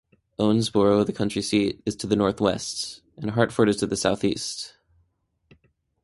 [0.39, 4.73] Owensboro, the county seat, is to the northwest, and Hartford is to the southeast.